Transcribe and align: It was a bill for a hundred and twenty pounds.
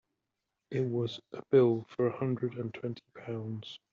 It 0.71 0.79
was 0.79 1.21
a 1.31 1.43
bill 1.51 1.85
for 1.91 2.07
a 2.07 2.17
hundred 2.17 2.55
and 2.57 2.73
twenty 2.73 3.03
pounds. 3.13 3.77